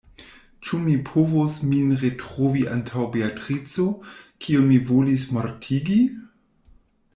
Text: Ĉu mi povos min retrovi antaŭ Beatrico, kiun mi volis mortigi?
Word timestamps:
Ĉu 0.67 0.77
mi 0.85 0.93
povos 1.09 1.57
min 1.73 1.91
retrovi 2.05 2.65
antaŭ 2.77 3.05
Beatrico, 3.17 3.87
kiun 4.47 4.67
mi 4.73 4.83
volis 4.91 5.29
mortigi? 5.37 6.03